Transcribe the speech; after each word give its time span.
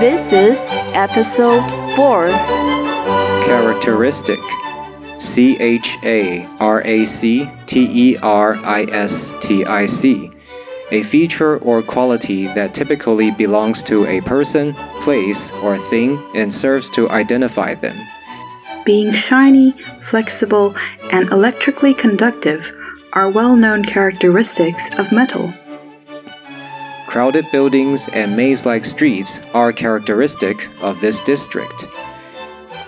This 0.00 0.32
is 0.32 0.72
episode 0.96 1.68
4 1.94 2.28
Characteristic 3.44 4.40
C 5.18 5.58
H 5.60 5.98
A 6.02 6.46
R 6.58 6.82
A 6.86 7.04
C 7.04 7.50
T 7.66 7.86
E 7.92 8.16
R 8.22 8.54
I 8.64 8.84
S 8.84 9.34
T 9.42 9.62
I 9.66 9.84
C. 9.84 10.30
A 10.90 11.02
feature 11.02 11.58
or 11.58 11.82
quality 11.82 12.46
that 12.46 12.72
typically 12.72 13.30
belongs 13.30 13.82
to 13.82 14.06
a 14.06 14.22
person, 14.22 14.72
place, 15.02 15.50
or 15.62 15.76
thing 15.76 16.18
and 16.34 16.50
serves 16.50 16.88
to 16.92 17.10
identify 17.10 17.74
them. 17.74 17.98
Being 18.86 19.12
shiny, 19.12 19.74
flexible, 20.00 20.74
and 21.12 21.28
electrically 21.28 21.92
conductive 21.92 22.72
are 23.12 23.28
well 23.28 23.54
known 23.54 23.84
characteristics 23.84 24.88
of 24.98 25.12
metal. 25.12 25.52
Crowded 27.10 27.50
buildings 27.50 28.08
and 28.12 28.36
maze 28.36 28.64
like 28.64 28.84
streets 28.84 29.40
are 29.52 29.72
characteristic 29.72 30.68
of 30.80 31.00
this 31.00 31.20
district. 31.20 31.86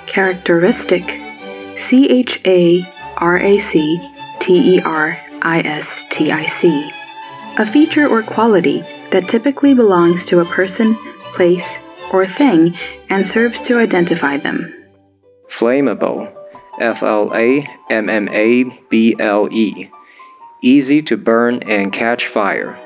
Characteristic 0.07 1.21
C 1.77 2.09
H 2.09 2.41
A 2.47 2.85
R 3.17 3.39
A 3.39 3.59
C 3.59 3.99
T 4.39 4.77
E 4.77 4.81
R 4.83 5.21
I 5.43 5.59
S 5.63 6.05
T 6.09 6.31
I 6.31 6.47
C. 6.47 6.89
A 7.59 7.67
feature 7.67 8.07
or 8.07 8.23
quality 8.23 8.83
that 9.11 9.29
typically 9.29 9.75
belongs 9.75 10.25
to 10.27 10.39
a 10.39 10.45
person, 10.45 10.97
place, 11.35 11.81
or 12.13 12.25
thing 12.25 12.77
and 13.11 13.27
serves 13.27 13.61
to 13.63 13.77
identify 13.77 14.37
them. 14.37 14.73
Flammable 15.49 16.33
F 16.79 17.03
L 17.03 17.35
A 17.35 17.69
M 17.91 18.09
M 18.09 18.29
A 18.29 18.63
B 18.89 19.17
L 19.19 19.49
E. 19.51 19.91
Easy 20.63 21.03
to 21.03 21.17
burn 21.17 21.61
and 21.65 21.93
catch 21.93 22.29
fire. 22.29 22.79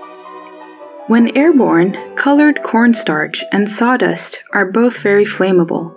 When 1.09 1.37
airborne, 1.37 2.16
colored 2.16 2.62
cornstarch 2.62 3.45
and 3.52 3.70
sawdust 3.70 4.42
are 4.52 4.66
both 4.66 5.01
very 5.01 5.24
flammable. 5.24 5.95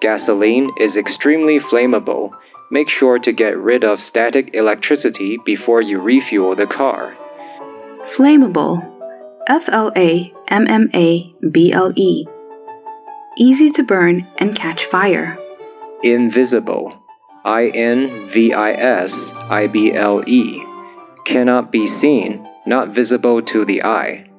Gasoline 0.00 0.70
is 0.78 0.96
extremely 0.96 1.58
flammable. 1.58 2.30
Make 2.70 2.88
sure 2.88 3.18
to 3.18 3.32
get 3.32 3.58
rid 3.58 3.82
of 3.82 4.00
static 4.00 4.54
electricity 4.54 5.38
before 5.44 5.82
you 5.82 6.00
refuel 6.00 6.54
the 6.54 6.68
car. 6.68 7.16
Flammable 8.04 8.88
F 9.48 9.68
L 9.68 9.90
A 9.96 10.32
M 10.46 10.68
M 10.68 10.90
A 10.94 11.34
B 11.50 11.72
L 11.72 11.92
E. 11.96 12.24
Easy 13.36 13.68
to 13.70 13.82
burn 13.82 14.28
and 14.38 14.54
catch 14.54 14.84
fire. 14.84 15.36
Invisible 16.04 17.02
I 17.44 17.66
N 17.66 18.30
V 18.30 18.52
I 18.52 18.72
S 18.74 19.32
I 19.34 19.66
B 19.66 19.92
L 19.92 20.22
E. 20.28 20.62
Cannot 21.24 21.72
be 21.72 21.88
seen, 21.88 22.48
not 22.66 22.88
visible 22.94 23.42
to 23.42 23.64
the 23.64 23.82
eye. 23.82 24.30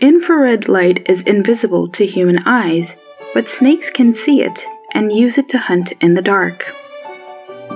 Infrared 0.00 0.68
light 0.68 1.08
is 1.08 1.22
invisible 1.22 1.88
to 1.88 2.04
human 2.04 2.38
eyes, 2.44 2.96
but 3.34 3.48
snakes 3.48 3.90
can 3.90 4.12
see 4.12 4.42
it 4.42 4.66
and 4.92 5.12
use 5.12 5.38
it 5.38 5.48
to 5.50 5.58
hunt 5.58 5.92
in 6.00 6.14
the 6.14 6.22
dark. 6.22 6.74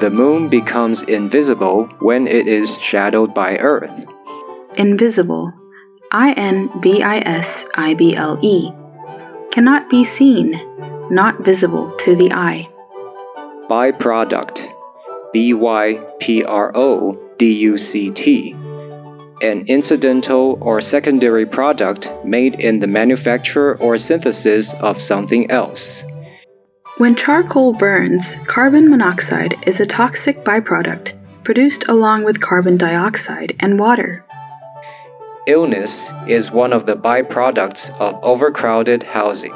The 0.01 0.11
moon 0.11 0.49
becomes 0.49 1.03
invisible 1.03 1.85
when 2.01 2.27
it 2.27 2.47
is 2.47 2.79
shadowed 2.79 3.33
by 3.33 3.57
Earth. 3.57 4.05
Invisible 4.77 5.53
I 6.13 6.33
N 6.33 6.71
V 6.81 7.03
I 7.03 7.19
S 7.19 7.65
I 7.75 7.95
B 7.95 8.15
L 8.15 8.39
E. 8.43 8.71
Cannot 9.51 9.89
be 9.89 10.05
seen, 10.05 10.61
not 11.11 11.45
visible 11.45 11.91
to 12.01 12.15
the 12.15 12.33
eye. 12.33 12.69
Byproduct 13.71 14.69
B 15.33 15.55
Y 15.55 15.95
P 16.21 16.45
R 16.45 16.77
O 16.77 17.19
D 17.39 17.53
U 17.53 17.79
C 17.79 18.11
T. 18.11 18.55
An 19.43 19.67
incidental 19.67 20.57
or 20.63 20.81
secondary 20.81 21.45
product 21.45 22.11
made 22.25 22.55
in 22.55 22.79
the 22.79 22.87
manufacture 22.87 23.77
or 23.77 23.99
synthesis 23.99 24.73
of 24.75 25.01
something 25.01 25.51
else. 25.51 26.05
When 26.97 27.15
charcoal 27.15 27.75
burns, 27.75 28.37
carbon 28.47 28.89
monoxide 28.89 29.57
is 29.67 29.79
a 29.79 29.87
toxic 29.87 30.43
byproduct 30.43 31.13
produced 31.45 31.87
along 31.87 32.25
with 32.25 32.41
carbon 32.41 32.79
dioxide 32.79 33.55
and 33.61 33.79
water. 33.79 34.25
Illness 35.47 36.11
is 36.27 36.51
one 36.51 36.73
of 36.73 36.87
the 36.87 36.97
byproducts 36.97 37.91
of 38.01 38.19
overcrowded 38.25 39.03
housing. 39.03 39.53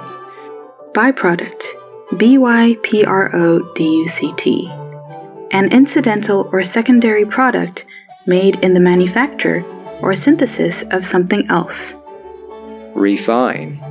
Byproduct 0.92 1.64
B 2.18 2.36
Y 2.36 2.76
P 2.82 3.04
R 3.04 3.34
O 3.34 3.72
D 3.74 3.84
U 3.84 4.08
C 4.08 4.34
T. 4.36 4.68
An 5.50 5.72
incidental 5.72 6.50
or 6.52 6.62
secondary 6.64 7.24
product 7.24 7.86
made 8.30 8.56
in 8.64 8.72
the 8.74 8.86
manufacture 8.92 9.62
or 10.00 10.14
synthesis 10.14 10.82
of 10.92 11.04
something 11.04 11.42
else. 11.50 11.94
Refine 12.94 13.82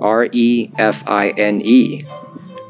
R 0.00 0.28
E 0.32 0.70
F 0.78 1.04
I 1.06 1.30
N 1.30 1.60
E. 1.60 2.04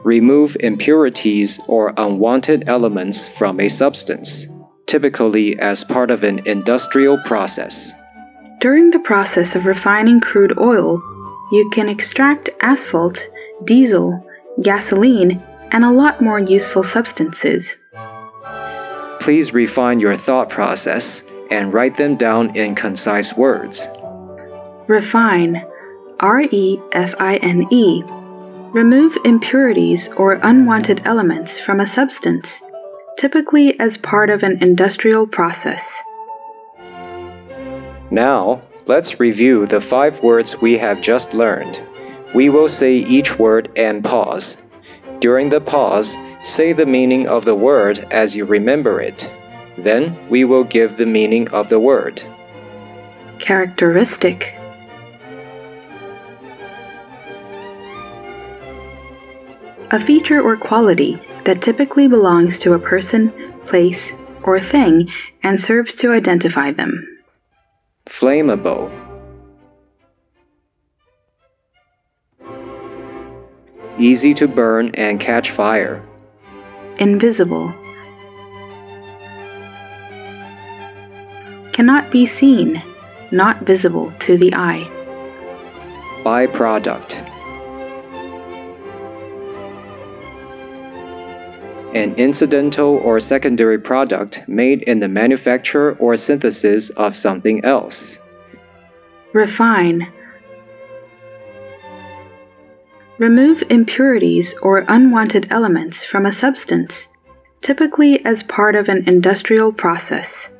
Remove 0.04 0.56
impurities 0.60 1.60
or 1.68 1.94
unwanted 1.96 2.68
elements 2.68 3.24
from 3.38 3.60
a 3.60 3.68
substance, 3.68 4.46
typically 4.86 5.58
as 5.58 5.84
part 5.84 6.10
of 6.10 6.24
an 6.24 6.46
industrial 6.46 7.16
process. 7.18 7.92
During 8.60 8.90
the 8.90 9.06
process 9.10 9.54
of 9.56 9.64
refining 9.64 10.20
crude 10.20 10.58
oil, 10.58 11.00
you 11.52 11.70
can 11.72 11.88
extract 11.88 12.50
asphalt, 12.60 13.28
diesel, 13.64 14.26
gasoline, 14.60 15.42
and 15.70 15.84
a 15.84 15.92
lot 15.92 16.20
more 16.20 16.40
useful 16.40 16.82
substances. 16.82 17.76
Please 19.22 19.54
refine 19.54 20.00
your 20.00 20.16
thought 20.16 20.50
process 20.50 21.22
and 21.48 21.72
write 21.72 21.96
them 21.96 22.16
down 22.16 22.56
in 22.56 22.74
concise 22.74 23.36
words. 23.36 23.86
Refine 24.88 25.64
R 26.18 26.40
E 26.50 26.80
F 26.90 27.14
I 27.20 27.36
N 27.36 27.68
E. 27.70 28.02
Remove 28.72 29.16
impurities 29.24 30.08
or 30.14 30.40
unwanted 30.42 31.02
elements 31.04 31.56
from 31.56 31.78
a 31.78 31.86
substance, 31.86 32.60
typically 33.16 33.78
as 33.78 33.96
part 33.96 34.28
of 34.28 34.42
an 34.42 34.60
industrial 34.60 35.28
process. 35.28 36.02
Now, 38.10 38.60
let's 38.86 39.20
review 39.20 39.66
the 39.66 39.80
five 39.80 40.20
words 40.24 40.60
we 40.60 40.78
have 40.78 41.00
just 41.00 41.32
learned. 41.32 41.80
We 42.34 42.48
will 42.48 42.68
say 42.68 42.94
each 42.96 43.38
word 43.38 43.70
and 43.76 44.02
pause. 44.02 44.56
During 45.20 45.50
the 45.50 45.60
pause, 45.60 46.16
say 46.42 46.72
the 46.72 46.86
meaning 46.86 47.26
of 47.28 47.44
the 47.44 47.54
word 47.54 48.06
as 48.10 48.36
you 48.36 48.44
remember 48.44 49.00
it. 49.00 49.30
Then 49.78 50.28
we 50.28 50.44
will 50.44 50.64
give 50.64 50.96
the 50.96 51.06
meaning 51.06 51.48
of 51.48 51.68
the 51.68 51.80
word. 51.80 52.22
Characteristic 53.38 54.56
A 59.90 60.00
feature 60.00 60.40
or 60.40 60.56
quality 60.56 61.20
that 61.44 61.60
typically 61.60 62.08
belongs 62.08 62.58
to 62.60 62.72
a 62.72 62.78
person, 62.78 63.30
place, 63.66 64.14
or 64.42 64.58
thing 64.58 65.10
and 65.42 65.60
serves 65.60 65.94
to 65.96 66.12
identify 66.12 66.70
them. 66.70 67.06
Flammable. 68.06 68.90
Easy 73.98 74.32
to 74.32 74.48
burn 74.48 74.94
and 74.94 75.20
catch 75.20 75.50
fire. 75.50 76.02
Invisible. 77.02 77.74
Cannot 81.72 82.12
be 82.12 82.26
seen, 82.26 82.80
not 83.32 83.62
visible 83.62 84.12
to 84.20 84.38
the 84.38 84.54
eye. 84.54 84.88
Byproduct. 86.22 87.14
An 91.92 92.14
incidental 92.14 92.98
or 92.98 93.18
secondary 93.18 93.80
product 93.80 94.44
made 94.46 94.82
in 94.84 95.00
the 95.00 95.08
manufacture 95.08 95.96
or 95.96 96.16
synthesis 96.16 96.90
of 96.90 97.16
something 97.16 97.64
else. 97.64 98.20
Refine. 99.32 100.06
Remove 103.22 103.62
impurities 103.70 104.52
or 104.62 104.84
unwanted 104.88 105.46
elements 105.48 106.02
from 106.02 106.26
a 106.26 106.32
substance, 106.32 107.06
typically 107.60 108.18
as 108.24 108.42
part 108.42 108.74
of 108.74 108.88
an 108.88 109.08
industrial 109.08 109.72
process. 109.72 110.52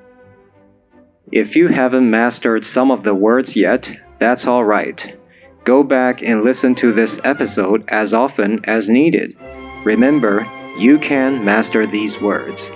If 1.33 1.57
you 1.57 1.67
haven't 1.67 2.09
mastered 2.09 2.65
some 2.65 2.93
of 2.93 3.03
the 3.03 3.17
words 3.17 3.57
yet, 3.57 3.93
that's 4.21 4.47
alright. 4.47 5.19
Go 5.65 5.83
back 5.83 6.23
and 6.23 6.45
listen 6.45 6.77
to 6.77 6.93
this 6.93 7.19
episode 7.25 7.83
as 7.89 8.15
often 8.15 8.65
as 8.67 8.89
needed. 8.89 9.37
Remember, 9.83 10.47
you 10.79 11.01
can 11.01 11.45
master 11.45 11.85
these 11.85 12.21
words. 12.21 12.71